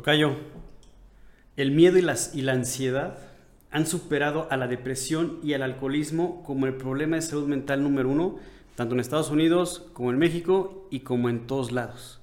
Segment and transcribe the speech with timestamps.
[0.00, 0.30] Tocayo,
[1.58, 3.18] el miedo y, las, y la ansiedad
[3.70, 8.08] han superado a la depresión y al alcoholismo como el problema de salud mental número
[8.08, 8.38] uno,
[8.76, 12.18] tanto en Estados Unidos como en México y como en todos lados.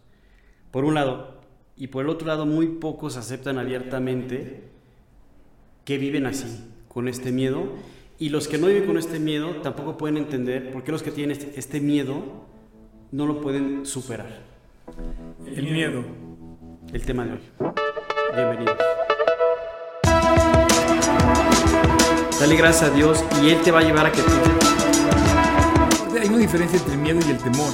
[0.72, 1.40] Por un lado,
[1.76, 4.64] y por el otro lado, muy pocos aceptan abiertamente
[5.86, 6.48] que viven así,
[6.88, 7.74] con este miedo,
[8.18, 11.12] y los que no viven con este miedo tampoco pueden entender por qué los que
[11.12, 12.24] tienen este, este miedo
[13.12, 14.42] no lo pueden superar.
[15.46, 16.27] El miedo.
[16.94, 17.40] El tema de hoy.
[18.34, 18.78] Bienvenidos.
[22.40, 24.32] Dale gracias a Dios y Él te va a llevar a que tú...
[26.18, 27.74] Hay una diferencia entre el miedo y el temor.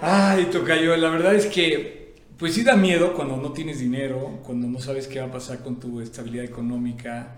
[0.00, 4.66] Ay, Tocayo, la verdad es que, pues sí da miedo cuando no tienes dinero, cuando
[4.66, 7.36] no sabes qué va a pasar con tu estabilidad económica,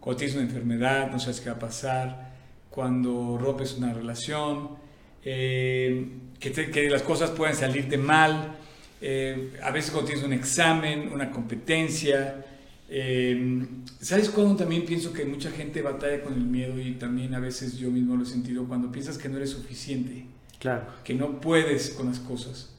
[0.00, 2.32] cuando tienes una enfermedad, no sabes qué va a pasar,
[2.70, 4.85] cuando rompes una relación,
[5.28, 6.06] eh,
[6.38, 8.56] que, que, las cosas puedan salirte mal,
[9.00, 12.46] eh, a veces cuando tienes un examen, una competencia.
[12.88, 13.66] Eh,
[14.00, 17.76] ¿Sabes cuándo también pienso que mucha gente batalla con el miedo y también a veces
[17.76, 20.26] yo mismo lo he sentido cuando piensas que no eres suficiente?
[20.60, 20.84] Claro.
[21.02, 22.72] Que no puedes con las cosas.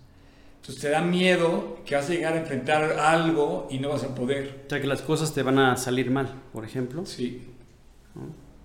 [0.61, 4.15] Entonces te da miedo que vas a llegar a enfrentar algo y no vas a
[4.15, 4.63] poder.
[4.67, 7.05] O sea, que las cosas te van a salir mal, por ejemplo.
[7.05, 7.41] Sí.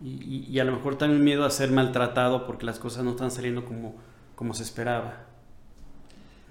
[0.02, 3.30] Y, y, a lo mejor también miedo a ser maltratado porque las cosas no están
[3.30, 3.94] saliendo como,
[4.34, 5.26] como se esperaba.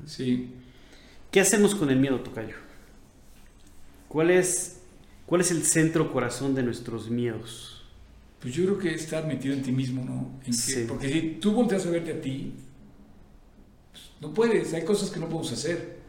[0.06, 0.54] Sí.
[1.32, 2.56] ¿Qué hacemos con el miedo, Tocayo?
[4.08, 4.82] ¿Cuál es,
[5.26, 7.84] ¿Cuál es el centro corazón de nuestros miedos?
[8.42, 10.32] Pues yo creo que estar metido en ti mismo, ¿no?
[10.46, 10.86] En sí.
[10.88, 12.54] Porque si tú volteas a verte a ti,
[13.92, 16.00] pues no puedes, hay cosas que no podemos hacer.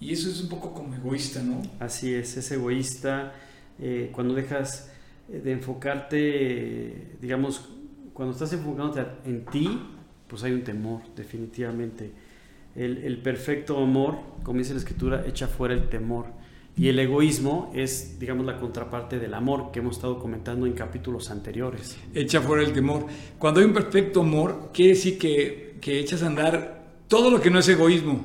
[0.00, 1.62] Y eso es un poco como egoísta, ¿no?
[1.80, 3.32] Así es, es egoísta.
[3.80, 4.90] Eh, cuando dejas
[5.28, 7.68] de enfocarte, digamos,
[8.14, 9.78] cuando estás enfocándote en ti,
[10.26, 12.10] pues hay un temor, definitivamente.
[12.74, 16.26] El, el, perfecto amor, como dice la escritura, echa fuera el temor.
[16.76, 21.30] Y el egoísmo es, digamos, la contraparte del amor que hemos estado comentando en capítulos
[21.30, 21.96] anteriores.
[22.14, 23.06] Echa fuera el temor.
[23.38, 27.50] Cuando hay un perfecto amor, quiere decir que, que echas a andar todo lo que
[27.50, 28.24] no es egoísmo.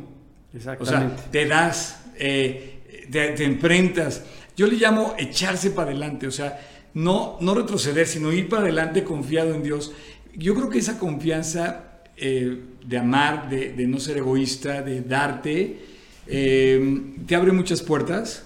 [0.53, 1.15] Exactamente.
[1.15, 4.23] O sea, te das, eh, te, te enfrentas.
[4.55, 6.59] Yo le llamo echarse para adelante, o sea,
[6.93, 9.93] no, no retroceder, sino ir para adelante confiado en Dios.
[10.35, 15.79] Yo creo que esa confianza eh, de amar, de, no ser egoísta, de darte,
[16.27, 18.45] eh, te abre muchas puertas.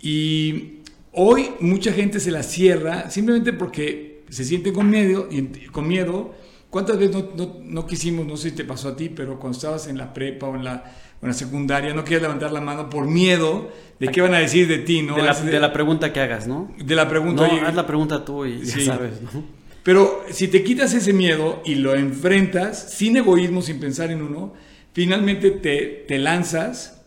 [0.00, 0.78] Y
[1.12, 5.28] hoy mucha gente se la cierra simplemente porque se siente con miedo.
[5.72, 6.34] Con miedo.
[6.70, 9.56] ¿Cuántas veces no, no, no, quisimos, no sé si te pasó a ti, pero cuando
[9.56, 10.84] estabas en la prepa o en la,
[11.20, 14.38] o en la secundaria, no querías levantar la mano por miedo de qué van a
[14.38, 15.16] decir de ti, ¿no?
[15.16, 16.74] De la, de la pregunta que hagas, ¿no?
[16.78, 17.46] De la pregunta.
[17.46, 18.80] No, oye, haz la pregunta tú y Sí.
[18.80, 19.44] ya sabes, ¿no?
[19.82, 24.52] Pero si te quitas ese miedo y lo enfrentas sin egoísmo, sin pensar en uno,
[24.92, 27.02] finalmente te, te lanzas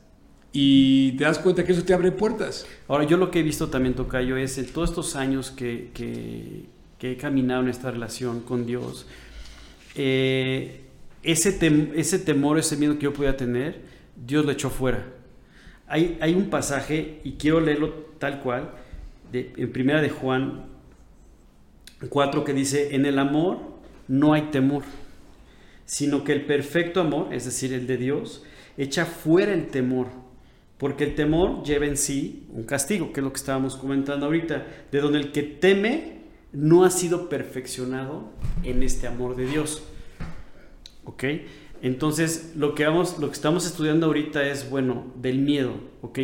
[0.52, 2.66] y te das cuenta que eso te abre puertas.
[2.88, 6.66] Ahora, yo lo que he visto también, Tocayo, es en todos estos años que, que,
[6.98, 9.06] que he caminado en esta relación con Dios,
[9.96, 10.82] eh,
[11.24, 13.82] ese, tem ese temor, ese miedo que yo podía tener,
[14.16, 15.06] Dios lo echó fuera.
[15.88, 18.72] Hay, hay un pasaje, y quiero leerlo tal cual,
[19.32, 20.66] de, en primera de Juan
[22.10, 23.60] 4, que dice, en el amor
[24.08, 24.84] no hay temor,
[25.86, 28.44] sino que el perfecto amor, es decir, el de Dios,
[28.78, 30.08] echa fuera el temor,
[30.78, 34.66] porque el temor lleva en sí un castigo, que es lo que estábamos comentando ahorita,
[34.92, 36.21] de donde el que teme
[36.54, 38.30] no ha sido perfeccionado
[38.64, 39.84] en este amor de Dios.
[41.06, 41.24] ¿Ok?
[41.82, 46.20] Entonces, lo que, vamos, lo que estamos estudiando ahorita es, bueno, del miedo, ¿ok?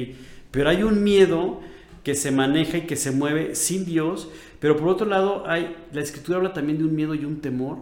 [0.51, 1.61] Pero hay un miedo
[2.03, 4.29] que se maneja y que se mueve sin Dios,
[4.59, 7.79] pero por otro lado, hay, la escritura habla también de un miedo y un temor,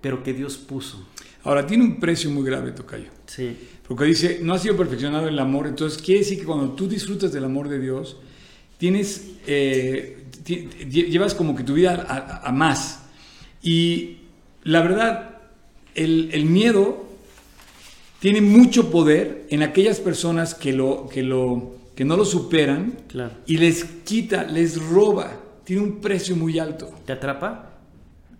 [0.00, 1.06] pero que Dios puso.
[1.42, 3.10] Ahora, tiene un precio muy grave, Tocayo.
[3.26, 3.56] Sí.
[3.86, 7.32] Porque dice, no ha sido perfeccionado el amor, entonces quiere decir que cuando tú disfrutas
[7.32, 8.18] del amor de Dios,
[8.76, 13.00] tienes, eh, llevas como que tu vida a, a más.
[13.62, 14.18] Y
[14.62, 15.36] la verdad,
[15.94, 17.06] el, el, miedo
[18.20, 23.32] tiene mucho poder en aquellas personas que, lo, que, lo, que no lo superan Claro.
[23.46, 25.32] y les quita, les roba.
[25.64, 26.90] Tiene un precio muy alto.
[27.04, 27.72] ¿Te atrapa?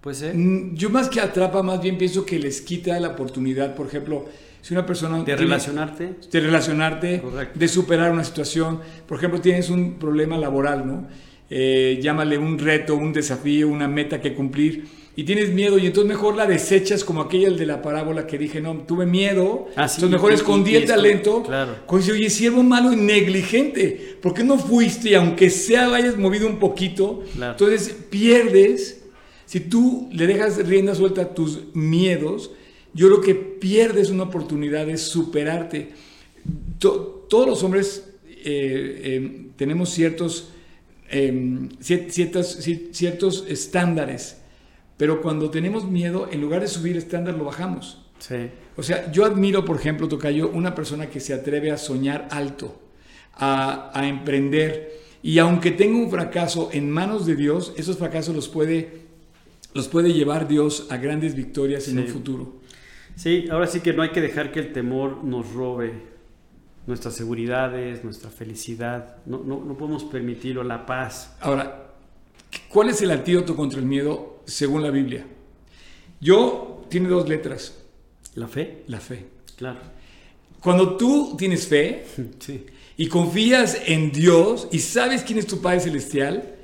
[0.00, 0.34] Puede ser.
[0.34, 4.26] Mm, Yo más que atrapa, más bien pienso que les quita la oportunidad, por ejemplo,
[4.62, 5.22] si una persona...
[5.22, 6.14] De relacionarte.
[6.30, 7.58] de relacionarte, Correcto.
[7.58, 8.80] de superar una situación.
[9.06, 11.06] Por ejemplo, tienes un problema laboral, ¿no?
[11.50, 14.84] Eh, llámale un reto, un desafío, una meta que cumplir
[15.16, 18.60] y tienes miedo y entonces mejor la desechas como aquella de la parábola que dije,
[18.60, 21.42] no, tuve miedo, Ah, sí, entonces mejor escondí el talento.
[21.42, 21.74] claro.
[21.86, 26.16] Cuando dice, oye, siervo malo y negligente, ¿por qué no fuiste y aunque sea hayas
[26.18, 27.24] movido un poquito?
[27.34, 27.52] Claro.
[27.52, 29.02] Entonces pierdes,
[29.46, 32.50] si tú le dejas rienda suelta a tus miedos,
[32.94, 35.88] yo creo que pierdes una oportunidad de superarte.
[36.78, 40.50] todos los hombres eh, eh, tenemos ciertos,
[41.08, 42.58] em, ciertos,
[42.92, 44.38] ciertos estándares,
[44.96, 48.04] pero cuando tenemos miedo, en lugar de subir estándar, lo bajamos.
[48.18, 48.50] Sí.
[48.76, 52.80] O sea, yo admiro, por ejemplo, Tocayo, una persona que se atreve a soñar alto,
[53.34, 58.48] a, a emprender, y aunque tenga un fracaso en manos de Dios, esos fracasos los
[58.48, 59.02] puede,
[59.74, 62.60] los puede llevar Dios a grandes victorias en el futuro.
[63.16, 66.17] Sí, ahora sí que no hay que dejar que el temor nos robe
[66.88, 69.18] nuestras seguridades, nuestra felicidad.
[69.26, 71.36] No, no, no podemos permitirlo, la paz.
[71.40, 71.92] Ahora,
[72.68, 75.26] ¿cuál es el antídoto contra el miedo según la Biblia?
[76.18, 77.76] Yo, tiene dos letras.
[78.34, 78.84] ¿La fe?
[78.86, 79.26] La fe.
[79.56, 79.78] Claro.
[80.60, 82.06] Cuando tú tienes fe
[82.38, 82.64] sí.
[82.96, 86.54] y confías en Dios y sabes quién es tu Padre Celestial,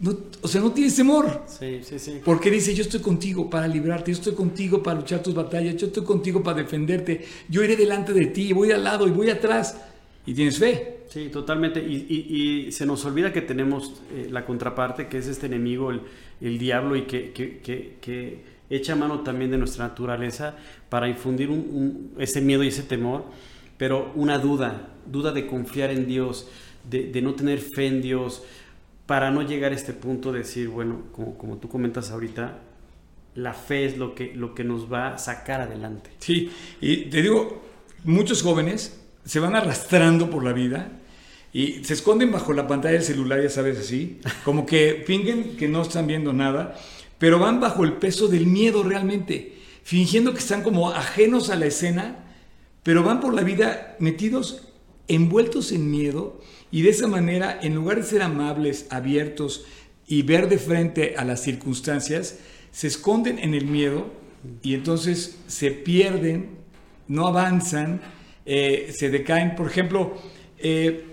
[0.00, 1.42] no, o sea, no tienes temor.
[1.46, 2.20] Sí, sí, sí.
[2.24, 5.88] Porque dice, yo estoy contigo para librarte, yo estoy contigo para luchar tus batallas, yo
[5.88, 9.76] estoy contigo para defenderte, yo iré delante de ti, voy al lado y voy atrás.
[10.24, 10.98] Y tienes fe.
[11.08, 11.80] Sí, totalmente.
[11.80, 16.02] Y, y, se nos olvida que tenemos eh, la contraparte, que es este enemigo, el,
[16.40, 17.58] el diablo, y que, que,
[18.00, 20.54] que, echa mano también de nuestra naturaleza
[20.90, 23.24] para infundir un, un, ese miedo y ese temor,
[23.78, 26.46] pero una duda, duda de confiar en Dios,
[26.88, 28.42] de, de no tener fe en Dios
[29.08, 32.58] para no llegar a este punto de decir, bueno, como, como, tú comentas ahorita,
[33.36, 36.10] la fe es lo que, lo que nos va a sacar adelante.
[36.18, 36.52] Sí,
[36.82, 37.62] y te digo,
[38.04, 40.92] muchos jóvenes se van arrastrando por la vida
[41.54, 45.68] y se esconden bajo la pantalla del celular, ya sabes así, como que fingen que
[45.68, 46.78] no están viendo nada,
[47.16, 51.64] pero van bajo el peso del miedo realmente, fingiendo que están como ajenos a la
[51.64, 52.26] escena,
[52.82, 54.68] pero van por la vida metidos,
[55.08, 59.64] envueltos en miedo y de esa manera, en lugar de ser amables, abiertos
[60.06, 62.38] y ver de frente a las circunstancias,
[62.70, 64.06] se esconden en el miedo
[64.62, 66.50] y entonces se pierden,
[67.08, 68.00] no avanzan,
[68.44, 69.54] eh, se decaen.
[69.54, 70.16] Por ejemplo,
[70.58, 71.04] eh,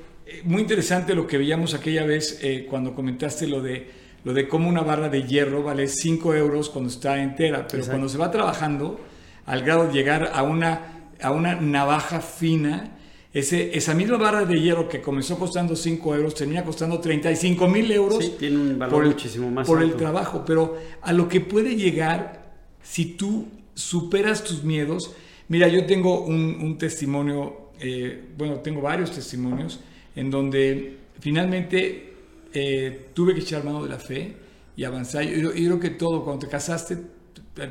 [0.44, 3.90] muy interesante lo que veíamos aquella vez eh, cuando comentaste lo de,
[4.24, 8.10] lo de cómo una barra de hierro vale 5 euros cuando está entera, pero cuando
[8.10, 9.00] se va trabajando,
[9.46, 12.92] al grado de llegar a una, a una navaja fina,
[13.36, 17.92] ese, esa misma barra de hierro que comenzó costando 5 euros termina costando 35 mil
[17.92, 18.24] euros.
[18.24, 19.92] Sí, tiene un valor por el, muchísimo más Por alto.
[19.92, 25.12] el trabajo, pero a lo que puede llegar si tú superas tus miedos.
[25.50, 29.82] Mira, yo tengo un, un testimonio, eh, bueno, tengo varios testimonios
[30.16, 32.14] en donde finalmente
[32.54, 34.34] eh, tuve que echar mano de la fe
[34.78, 35.24] y avanzar.
[35.24, 37.00] Yo, yo creo que todo, cuando te casaste,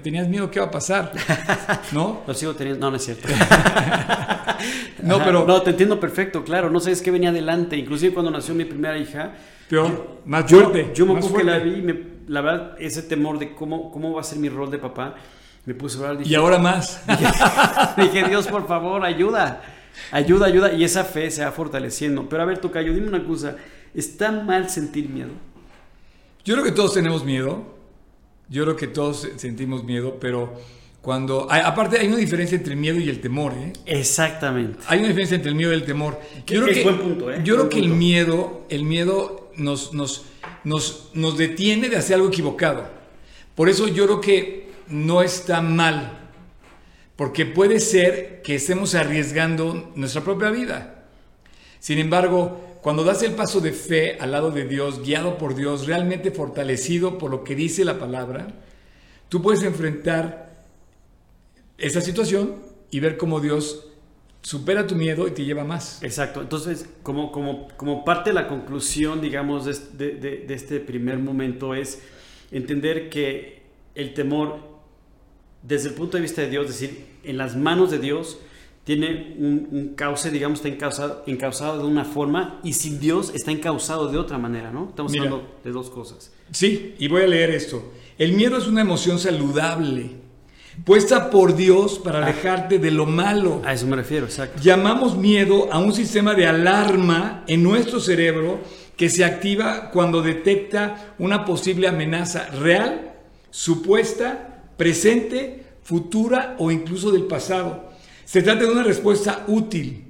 [0.03, 1.11] tenías miedo qué va a pasar,
[1.93, 2.23] ¿no?
[2.27, 3.29] Lo sigo teniendo, no, no es cierto.
[5.05, 5.25] no, Ajá.
[5.25, 5.47] pero...
[5.47, 8.99] No, te entiendo perfecto, claro, no sabes qué venía adelante, inclusive cuando nació mi primera
[8.99, 9.35] hija.
[9.69, 10.93] Peor, yo, más yo, fuerte.
[10.95, 11.99] Yo me acuerdo que la vi, me,
[12.29, 15.15] la verdad, ese temor de cómo, cómo va a ser mi rol de papá,
[15.67, 16.19] me puse a hablar.
[16.19, 17.03] Dije, y ahora más.
[17.07, 17.33] Dije,
[18.03, 19.63] dije, Dios, por favor, ayuda,
[20.11, 22.29] ayuda, ayuda, y esa fe se va fortaleciendo.
[22.29, 23.57] Pero a ver, Tocayo, dime una cosa,
[23.95, 25.31] ¿está mal sentir miedo?
[26.45, 27.75] Yo creo que todos tenemos miedo.
[28.51, 30.61] Yo creo que todos sentimos miedo, pero
[31.05, 31.47] cuando...
[31.51, 33.75] Hay, aparte hay una diferencia entre el miedo y el temor, ¿eh?
[33.85, 34.79] Exactamente.
[34.87, 36.19] Hay una diferencia entre el miedo y el temor.
[36.47, 37.43] Yo creo es que, buen punto, ¿eh?
[37.45, 37.93] Yo buen creo que punto.
[37.93, 40.25] el miedo, el miedo nos, nos,
[40.65, 42.89] nos, nos detiene de hacer algo equivocado.
[43.55, 46.31] Por eso yo creo que no está mal,
[47.17, 51.05] porque puede ser que estemos arriesgando nuestra propia vida.
[51.81, 55.87] Sin embargo, cuando das el paso de fe al lado de Dios, guiado por Dios,
[55.87, 58.47] realmente fortalecido por lo que dice la palabra,
[59.29, 60.44] tú puedes enfrentar
[61.79, 62.57] esa situación
[62.91, 63.89] y ver cómo Dios
[64.43, 66.03] supera tu miedo y te lleva más.
[66.03, 66.43] Exacto.
[66.43, 71.75] Entonces, como, como, como parte de la conclusión, digamos, de, de, de este primer momento
[71.75, 72.03] es
[72.51, 73.63] entender que
[73.95, 74.59] el temor,
[75.63, 78.39] desde el punto de vista de Dios, es decir, en las manos de Dios,
[78.85, 83.51] tiene un, un, cauce, digamos, está encausado, encausado, de una forma y sin Dios está
[83.51, 84.91] encausado de otra manera, ¿no?
[84.91, 86.33] Estamos Mira, hablando de dos cosas.
[86.51, 87.93] Sí, y voy a leer esto.
[88.19, 90.11] El miedo es una emoción saludable,
[90.85, 92.25] puesta por Dios para Ah.
[92.25, 93.63] alejarte de lo malo.
[93.65, 94.61] A eso me refiero, exacto.
[94.63, 98.61] Llamamos miedo a un sistema de alarma en nuestro cerebro
[98.97, 103.13] que se activa cuando detecta una posible amenaza real,
[103.51, 107.91] supuesta, presente, futura o incluso del pasado.
[108.25, 110.05] Se trata de una respuesta útil.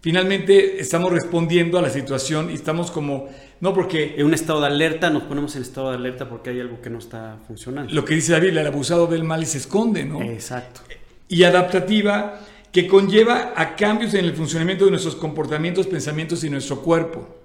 [0.00, 3.28] Finalmente estamos respondiendo a la situación y estamos como,
[3.60, 6.60] no porque En un estado de alerta, nos ponemos en estado de alerta porque hay
[6.60, 7.92] algo que no está funcionando.
[7.92, 10.22] lo que dice Biblia, el abusado del mal y se esconde, ¿no?
[10.22, 10.80] Exacto.
[11.28, 12.40] Y adaptativa
[12.72, 17.36] que conlleva a cambios en el funcionamiento de nuestros comportamientos, pensamientos y nuestro cuerpo.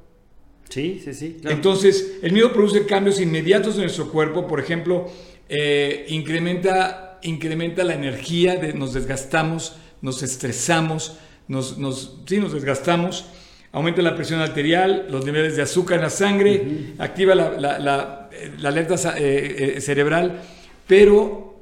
[0.70, 1.38] Sí, sí, sí.
[1.40, 1.56] claro.
[1.56, 5.10] Entonces, el miedo produce cambios inmediatos en nuestro cuerpo, por ejemplo,
[5.50, 11.18] eh, incrementa incrementa la energía, de, nos desgastamos, nos estresamos,
[11.48, 13.26] nos, nos, sí, nos desgastamos,
[13.74, 18.30] aumenta la presión arterial, los niveles de azúcar en la sangre, activa la, la, la,
[18.60, 20.40] la alerta eh, eh, cerebral,
[20.88, 21.56] pero,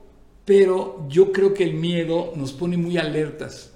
[0.45, 3.73] pero yo creo que el miedo nos pone muy alertas,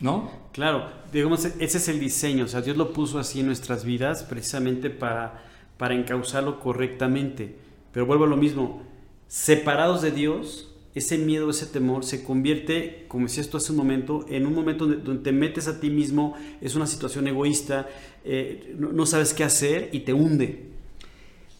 [0.00, 0.30] ¿no?
[0.52, 4.22] Claro, digamos, ese es el diseño, o sea, Dios lo puso así en nuestras vidas
[4.22, 5.44] precisamente para,
[5.76, 7.56] para encauzarlo correctamente.
[7.92, 8.82] Pero vuelvo a lo mismo,
[9.28, 14.26] separados de Dios, ese miedo, ese temor se convierte, como decías tú hace un momento,
[14.28, 17.88] en un momento donde, te metes a ti mismo, es una situación egoísta,
[18.24, 20.70] eh, no, sabes qué hacer y te hunde.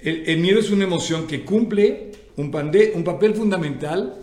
[0.00, 2.50] El, miedo es una emoción que cumple un,
[2.94, 4.16] un papel fundamental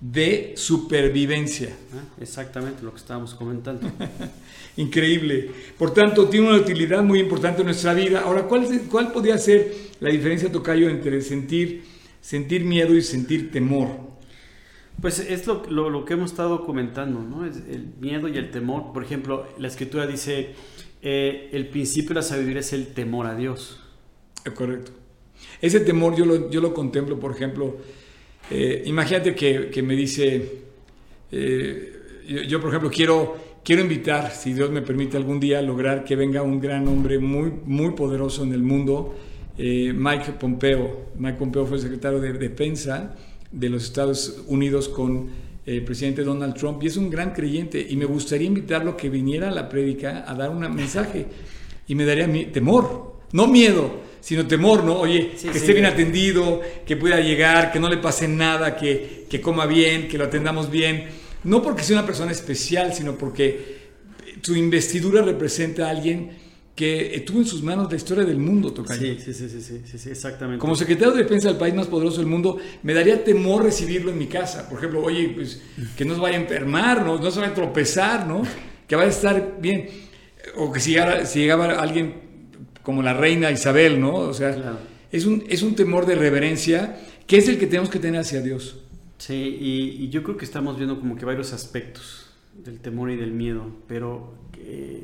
[0.00, 1.76] de supervivencia.
[1.92, 3.90] Ah, exactamente lo que estábamos comentando.
[4.76, 5.50] Increíble.
[5.76, 8.20] Por tanto, tiene una utilidad muy importante en nuestra vida.
[8.20, 11.84] Ahora, ¿cuál, cuál podría ser la diferencia, Tocayo, entre sentir,
[12.20, 14.05] sentir miedo y sentir temor?
[15.00, 17.44] Pues es lo, lo, que hemos estado comentando, ¿no?
[17.44, 18.92] Es el miedo y el temor.
[18.94, 20.54] Por ejemplo, la escritura dice,
[21.02, 23.78] eh, el principio de la sabiduría es el temor a Dios.
[24.44, 24.92] Es correcto.
[25.60, 27.76] Ese temor yo lo, yo lo contemplo, por ejemplo,
[28.50, 30.62] eh, imagínate que, que, me dice,
[31.30, 36.16] eh, yo, por ejemplo quiero, quiero invitar, si Dios me permite algún día, lograr que
[36.16, 39.14] venga un gran hombre muy, muy poderoso en el mundo,
[39.58, 41.10] Mike Pompeo.
[41.18, 43.14] Mike Pompeo fue secretario de Defensa
[43.56, 45.28] de los Estados Unidos con
[45.64, 49.48] el presidente Donald Trump y es un gran creyente y me gustaría invitarlo que viniera
[49.48, 51.26] a la prédica a dar un mensaje
[51.88, 55.00] y me daría temor, no miedo, sino temor, ¿no?
[55.00, 59.40] Oye, que esté bien atendido, que pueda llegar, que no le pase nada, que, que
[59.40, 61.06] coma bien, que lo atendamos bien,
[61.44, 63.76] no porque sea una persona especial, sino porque
[64.42, 66.30] su investidura representa a alguien
[66.76, 69.00] que tuvo en sus manos la historia del mundo, Tocayo.
[69.00, 70.60] Sí, sí, sí, sí, sí, exactamente.
[70.60, 74.18] Como secretario de defensa del país más poderoso del mundo, me daría temor recibirlo en
[74.18, 74.68] mi casa.
[74.68, 75.62] Por ejemplo, oye, pues
[75.96, 78.42] que no se vaya a enfermar, no, no se vaya a tropezar, ¿no?
[78.86, 79.88] Que vaya a estar bien.
[80.56, 82.26] O que si llegara, si llegaba alguien
[82.82, 84.14] como la reina Isabel, ¿no?
[84.14, 84.78] O sea,
[85.10, 88.42] es, un, es un temor de reverencia que es el que tenemos que tener hacia
[88.42, 88.82] Dios.
[89.16, 92.26] Sí, y, y yo creo que estamos viendo como que varios aspectos
[92.62, 94.34] del temor y del miedo, pero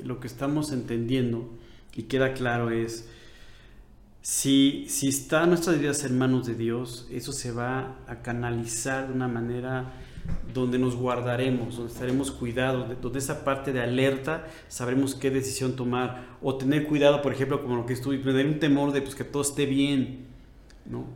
[0.04, 1.48] lo que estamos entendiendo
[1.94, 3.08] y queda claro es,
[4.22, 9.14] si, si está nuestras vidas en manos de Dios, eso se va a canalizar de
[9.14, 9.92] una manera
[10.54, 16.36] donde nos guardaremos, donde estaremos cuidados, donde esa parte de alerta sabremos qué decisión tomar
[16.40, 19.24] o tener cuidado, por ejemplo, como lo que estuve, tener un temor de pues, que
[19.24, 20.26] todo esté bien,
[20.86, 21.06] ¿no?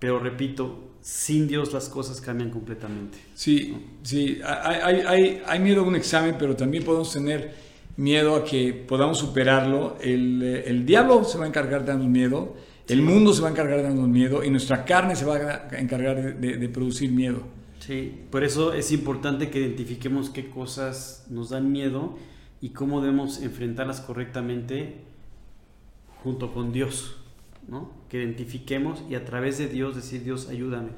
[0.00, 3.18] Pero repito, sin Dios las cosas cambian completamente.
[3.34, 7.54] Sí, sí, hay, hay, hay miedo a un examen, pero también podemos tener
[8.00, 9.96] miedo a que podamos superarlo.
[10.00, 12.56] El, eh, el diablo se va a encargar de darnos miedo,
[12.88, 15.36] el mundo se va a encargar de darnos miedo y nuestra carne se va
[15.70, 17.42] a encargar de, producir miedo.
[17.78, 22.16] Sí, por eso es importante que identifiquemos qué cosas nos dan miedo
[22.60, 24.96] y cómo debemos enfrentarlas correctamente
[26.22, 27.16] junto con Dios,
[27.68, 27.92] ¿no?
[28.08, 30.90] Que identifiquemos y a través de Dios decir, Dios, ayúdame.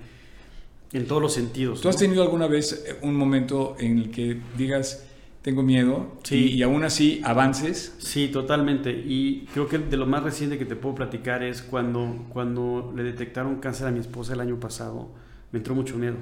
[0.93, 1.81] En todos los sentidos.
[1.81, 5.09] ¿Tú has tenido alguna vez un momento en el que digas,
[5.43, 6.19] tengo miedo.
[6.23, 6.53] Sí.
[6.53, 7.95] Y, aún así avances.
[7.99, 8.91] Sí, totalmente.
[8.91, 13.03] Y creo que de lo más reciente que te puedo platicar es cuando, cuando le
[13.03, 15.11] detectaron cáncer a mi esposa el año pasado,
[15.51, 16.17] me entró mucho miedo.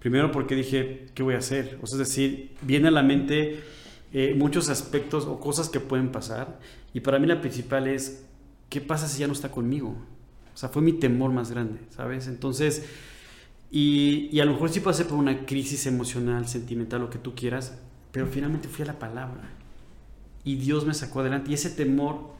[0.00, 1.78] Primero porque dije, ¿qué voy a hacer?
[1.82, 3.60] O sea, es decir, viene a la mente
[4.12, 6.58] eh, muchos aspectos o cosas que pueden pasar.
[6.92, 8.24] Y para mí la principal es,
[8.68, 9.96] ¿qué pasa si ya no está conmigo?
[10.54, 12.26] O sea, fue mi temor más grande, ¿sabes?
[12.26, 12.86] Entonces
[13.70, 17.34] y, y, a lo mejor sí pasé por una crisis emocional, sentimental, lo que tú
[17.34, 17.78] quieras,
[18.12, 19.50] pero finalmente fui a la palabra.
[20.44, 21.50] Y Dios me sacó adelante.
[21.50, 22.34] Y ese temor,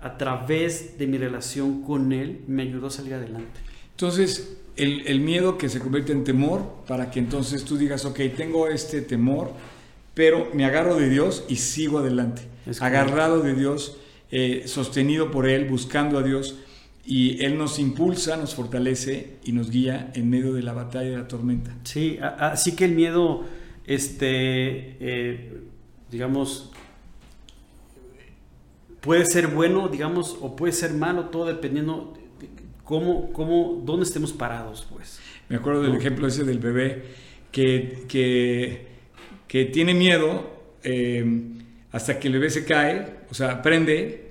[0.00, 3.60] a través de mi relación con Él, me ayudó a salir adelante.
[3.92, 8.20] Entonces, el, el miedo que se convierte en temor, para que entonces tú digas, ok,
[8.36, 9.52] tengo este temor,
[10.12, 12.42] pero me agarro de Dios y sigo adelante.
[12.80, 13.98] Agarrado de Dios,
[14.30, 16.56] eh, sostenido por Él, buscando a Dios
[17.06, 21.16] y Él nos impulsa, nos fortalece y nos guía en medio de la batalla de
[21.18, 21.72] la tormenta.
[21.84, 23.44] Sí, así que el miedo,
[23.86, 25.60] este, eh,
[26.10, 26.72] digamos,
[29.00, 32.48] puede ser bueno, digamos, o puede ser malo, todo dependiendo de
[32.82, 35.20] cómo, cómo, dónde estemos parados, pues.
[35.48, 37.04] Me acuerdo del ejemplo ese del bebé
[37.52, 38.88] que, que,
[39.46, 40.50] que tiene miedo
[40.82, 41.24] eh,
[41.92, 44.25] hasta que el bebé se cae, o sea, aprende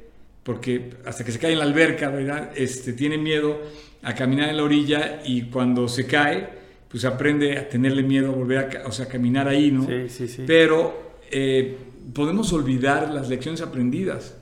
[0.45, 2.51] porque hasta que se cae en la alberca, ¿verdad?
[2.55, 3.59] Este, tiene miedo
[4.03, 6.47] a caminar en la orilla y cuando se cae,
[6.87, 9.87] pues aprende a tenerle miedo a volver a, o sea, caminar ahí, ¿no?
[9.87, 10.43] Sí, sí, sí.
[10.45, 11.75] Pero eh,
[12.13, 14.37] podemos olvidar las lecciones aprendidas,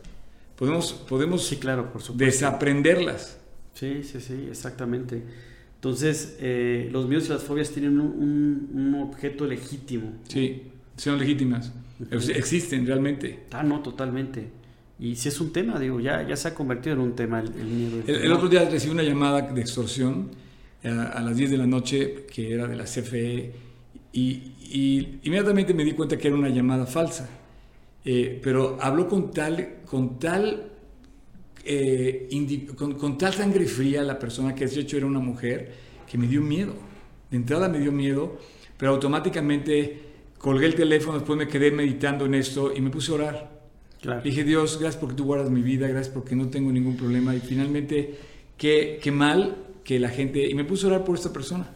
[0.57, 3.39] podemos, podemos sí, claro, por desaprenderlas.
[3.73, 5.23] Sí, sí, sí, exactamente.
[5.75, 10.11] Entonces, eh, los miedos y las fobias tienen un, un, objeto legítimo.
[10.27, 10.63] Sí,
[10.97, 11.71] son legítimas.
[12.11, 13.45] Existen realmente.
[13.51, 14.62] Ah, no, totalmente.
[15.03, 17.51] Y si es un tema, digo, ya, ya se ha convertido en un tema el,
[17.51, 18.01] miedo.
[18.07, 20.31] El, otro día recibí una llamada de extorsión
[20.81, 23.51] a, eh, a, las 10 de la noche que era de la CFE
[24.13, 24.21] y,
[24.61, 27.29] y inmediatamente me di cuenta que era una llamada falsa.
[28.05, 30.71] Eh, pero habló con tal, con tal,
[31.65, 32.29] eh,
[32.77, 35.73] con, con, tal sangre fría la persona que de hecho era una mujer
[36.09, 36.75] que me dio miedo.
[37.29, 38.39] De entrada me dio miedo,
[38.77, 39.99] pero automáticamente
[40.37, 43.62] colgué el teléfono, después me quedé meditando en esto y me puse a orar.
[44.23, 47.35] Dije, Dios, gracias porque tú guardas mi vida, gracias porque no tengo ningún problema.
[47.35, 48.15] Y finalmente,
[48.57, 50.47] qué, qué mal que la gente...
[50.49, 51.67] Y me puse a orar por esta persona.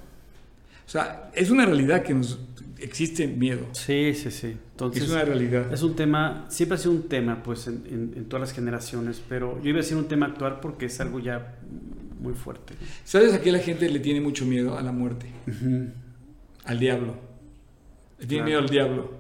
[0.86, 2.40] O sea, es una realidad que nos,
[2.80, 3.68] existe miedo.
[3.72, 4.58] Sí, sí, sí.
[4.72, 5.74] Entonces, es una realidad.
[5.74, 9.62] Es un tema, siempre ha sido un tema, pues, en, en, todas las generaciones, pero
[9.62, 11.56] yo iba a decir un tema actual porque es algo ya
[12.20, 12.74] muy fuerte.
[13.04, 14.78] ¿Sabes a qué la gente le tiene mucho miedo?
[14.78, 15.28] A la muerte.
[16.66, 17.16] Al diablo.
[18.20, 19.12] Le tiene miedo al diablo.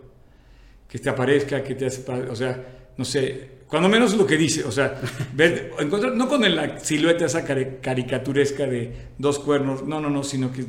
[0.87, 2.09] Que te aparezca, que te hace...
[2.29, 2.65] O sea,
[2.97, 4.99] no sé, cuando menos lo que dice, o sea,
[5.33, 10.51] ver, encontrar, no con la silueta esa caricaturesca de dos cuernos, no, no, no, sino
[10.51, 10.65] que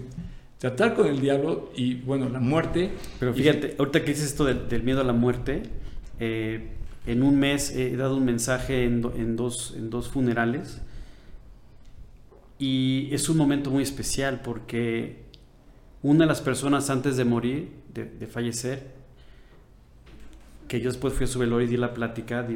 [0.58, 2.90] tratar con el diablo y, bueno, la muerte.
[3.20, 5.62] Pero fíjate, ahorita que dices esto del, miedo a la muerte,
[6.18, 6.68] eh,
[7.06, 9.00] en un mes he dado un mensaje en,
[9.36, 10.82] dos, en dos funerales
[12.58, 15.22] y es un momento muy especial porque
[16.02, 18.97] una de las personas antes de morir, de, fallecer,
[20.68, 22.46] que yo después fui a su velorio y di la plática,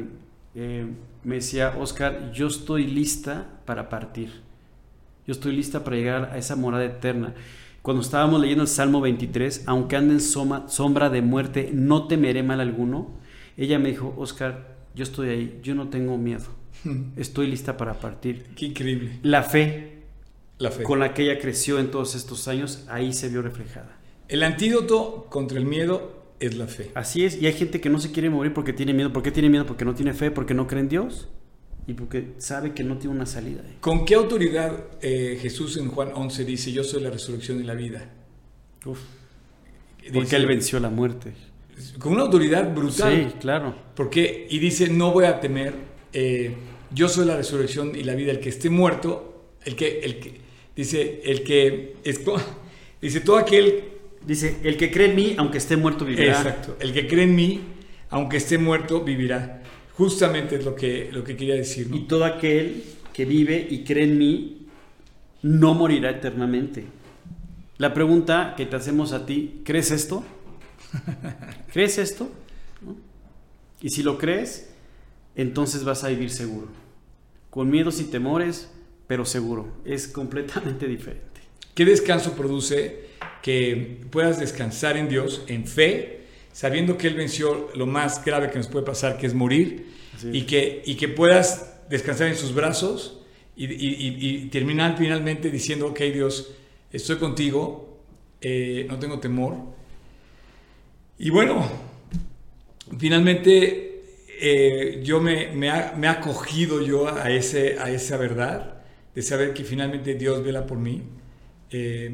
[0.55, 0.85] eh,
[1.23, 4.41] me decía, Oscar, yo estoy lista para partir.
[5.25, 7.33] Yo estoy lista para llegar a esa morada eterna.
[7.81, 12.61] Cuando estábamos leyendo el Salmo 23, aunque ande en sombra de muerte, no temeré mal
[12.61, 13.11] alguno.
[13.57, 16.45] Ella me dijo, Oscar, yo estoy ahí, yo no tengo miedo.
[17.15, 18.47] Estoy lista para partir.
[18.55, 19.19] Qué increíble.
[19.23, 20.03] La fe,
[20.59, 23.97] la fe con la que ella creció en todos estos años, ahí se vio reflejada.
[24.27, 26.91] El antídoto contra el miedo es la fe.
[26.95, 29.13] Así es, y hay gente que no se quiere morir porque tiene miedo.
[29.13, 29.65] ¿Por qué tiene miedo?
[29.65, 31.29] Porque no tiene fe, porque no cree en Dios
[31.85, 33.61] y porque sabe que no tiene una salida.
[33.81, 37.73] ¿Con qué autoridad eh, Jesús en Juan 11 dice, yo soy la resurrección y la
[37.73, 38.09] vida?
[38.85, 38.99] Uf.
[40.13, 41.33] Porque Él venció la muerte.
[41.97, 43.31] Con una autoridad brutal.
[43.31, 43.75] Sí, claro.
[43.95, 45.73] Porque, y dice, no voy a temer,
[46.13, 46.55] eh,
[46.91, 50.41] yo soy la resurrección y la vida, el que esté muerto, el que, el que
[50.75, 51.95] dice, el que,
[53.01, 53.89] dice, todo aquel...
[54.25, 56.37] Dice, el que cree en mí, aunque esté muerto, vivirá.
[56.37, 57.61] Exacto, el que cree en mí,
[58.09, 59.61] aunque esté muerto, vivirá.
[59.93, 61.89] Justamente es lo que, lo que quería decir.
[61.93, 64.67] Y todo aquel que vive y cree en mí
[65.41, 66.85] no morirá eternamente.
[67.77, 70.23] La pregunta que te hacemos a ti, ¿crees esto?
[71.73, 72.29] ¿Crees esto?
[73.81, 74.69] Y si lo crees,
[75.35, 76.69] entonces vas a vivir seguro.
[77.49, 78.69] Con miedos y temores,
[79.07, 79.67] pero seguro.
[79.85, 81.41] Es completamente diferente.
[81.75, 83.09] ¿Qué descanso produce
[83.43, 86.21] que puedas descansar en Dios, en fe,
[86.53, 89.91] sabiendo que Él venció lo más grave que nos puede pasar, que es morir,
[90.31, 93.19] y que, y que puedas descansar en sus brazos
[93.57, 96.55] y, terminar finalmente diciendo, ok Dios,
[96.89, 97.99] estoy contigo,
[98.39, 99.57] eh, no tengo temor.
[101.19, 101.69] Y bueno,
[102.97, 104.05] finalmente
[104.39, 108.81] eh, yo me, me, ha, me acogido yo a, ese, a esa verdad
[109.13, 111.03] de saber que finalmente Dios vela por mí.
[111.71, 112.09] Eh,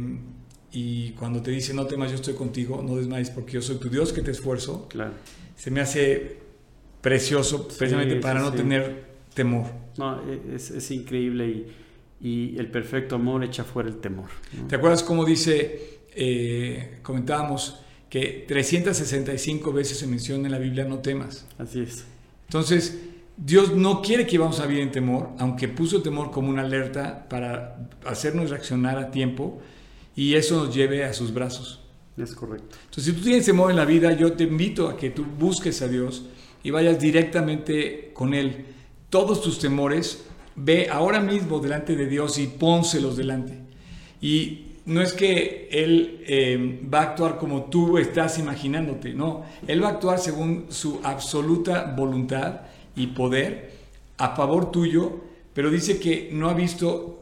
[0.71, 3.89] y cuando te dice no temas, yo estoy contigo, no desmayes porque yo soy tu
[3.89, 5.13] Dios que te esfuerzo, claro.
[5.55, 6.37] se me hace
[7.01, 9.67] precioso precisamente para no tener temor.
[9.97, 11.67] No, e, es, es increíble y,
[12.27, 14.29] y, el perfecto amor echa fuera el temor.
[14.67, 20.99] ¿Te acuerdas cómo dice, eh, comentábamos, que 365 veces se menciona en la Biblia no
[20.99, 21.47] temas?
[21.57, 22.05] Así es.
[22.47, 22.99] Entonces,
[23.37, 27.27] Dios no quiere que vamos a vivir en temor, aunque puso temor como una alerta
[27.29, 29.61] para hacernos reaccionar a tiempo
[30.19, 31.79] y eso nos lleve a sus brazos.
[32.17, 32.75] Es correcto.
[32.83, 35.81] Entonces, si tú tienes temor en la vida, yo te invito a que tú busques
[35.81, 36.25] a Dios
[36.61, 38.65] y vayas directamente con Él.
[39.09, 40.25] Todos tus temores,
[40.57, 43.59] ve ahora mismo delante de Dios y pónselos delante.
[44.19, 49.45] Y no es que Él eh, va a actuar como tú estás imaginándote, no.
[49.67, 53.71] Él va a actuar según su absoluta voluntad y poder
[54.17, 55.21] a favor tuyo,
[55.53, 57.19] pero dice que no ha visto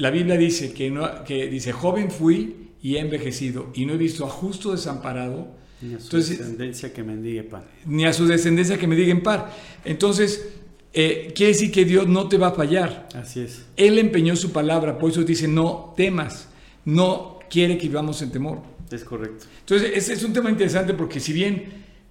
[0.00, 3.98] la Biblia dice que, no, que dice, joven fui y he envejecido y no he
[3.98, 5.48] visto a justo desamparado.
[5.82, 7.64] Ni a su descendencia que mendigue pan.
[7.84, 9.54] Ni a su descendencia que me en par.
[9.84, 10.48] Entonces,
[10.92, 13.08] eh, quiere decir que Dios no te va a fallar.
[13.14, 13.66] Así es.
[13.76, 16.48] Él empeñó su palabra, por eso dice, no temas,
[16.86, 18.62] no quiere que vivamos en temor.
[18.90, 19.46] Es correcto.
[19.60, 21.64] Entonces, ese es un tema interesante porque si bien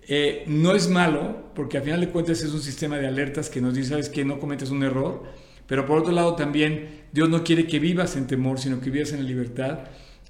[0.07, 3.61] eh, no es malo, porque al final de cuentas es un sistema de alertas que
[3.61, 5.23] nos dice, sabes que no cometes un error,
[5.69, 9.13] Pero por otro lado también Dios no quiere que vivas en temor, sino que vivas
[9.13, 9.79] en la libertad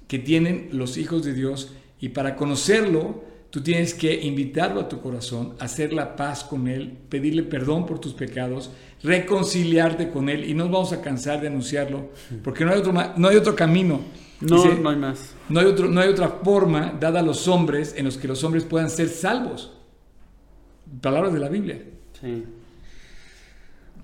[0.06, 1.72] que tienen los hijos de Dios.
[1.98, 6.96] Y para conocerlo, tú tienes que invitarlo a tu corazón, hacer la paz con Él,
[7.08, 8.70] pedirle perdón por tus pecados,
[9.02, 10.44] reconciliarte con Él.
[10.48, 12.10] Y no nos vamos a cansar de anunciarlo,
[12.42, 14.00] porque no hay otro, no hay otro camino.
[14.40, 15.34] No, no hay más.
[15.48, 18.42] No hay, otro, no hay otra forma dada a los hombres en los que los
[18.42, 19.72] hombres puedan ser salvos.
[21.00, 21.82] Palabras de la Biblia.
[22.20, 22.44] Sí.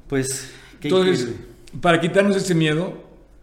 [0.08, 1.34] Pues, ¿qué Entonces,
[1.80, 2.94] para quitarnos ese miedo,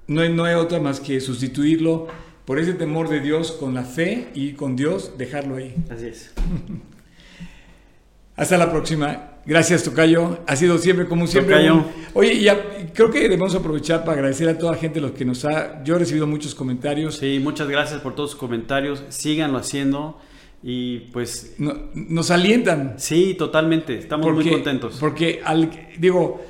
[0.07, 2.07] no hay, no hay otra más que sustituirlo
[2.45, 5.75] por ese temor de Dios con la fe y con Dios, dejarlo ahí.
[5.89, 6.33] Así es.
[8.35, 9.29] Hasta la próxima.
[9.45, 10.39] Gracias, Tocayo.
[10.47, 11.55] Ha sido siempre como siempre.
[11.55, 11.85] Tocayo.
[12.13, 15.45] Oye, ya creo que debemos aprovechar para agradecer a toda la gente los que nos
[15.45, 15.83] ha.
[15.83, 17.17] Yo he recibido muchos comentarios.
[17.17, 19.03] Sí, muchas gracias por todos sus comentarios.
[19.09, 20.19] Síganlo haciendo
[20.63, 21.55] y pues.
[21.59, 22.95] nos alientan.
[22.97, 23.99] Sí, totalmente.
[23.99, 24.97] Estamos muy contentos.
[24.99, 26.41] Porque, al, digo,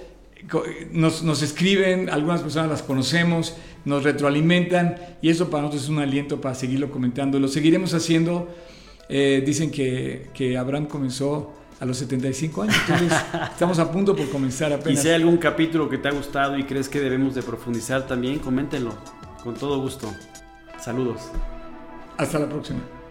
[0.92, 6.00] nos, nos, escriben, algunas personas las conocemos, nos retroalimentan y eso para nosotros es un
[6.00, 7.40] aliento para seguirlo comentando.
[7.40, 8.50] Lo seguiremos haciendo.
[9.10, 12.76] Eh, dicen que, que Abraham comenzó a los 75 años.
[12.88, 13.18] Entonces,
[13.52, 15.00] estamos a punto por comenzar apenas.
[15.00, 18.08] Y si hay algún capítulo que te ha gustado y crees que debemos de profundizar
[18.08, 18.94] también, coméntenlo.
[19.44, 20.14] Con todo gusto.
[20.80, 21.22] Saludos.
[22.18, 23.03] Hasta la próxima.